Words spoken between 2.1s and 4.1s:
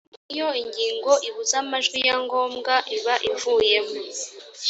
ngombwa iba ivuyemo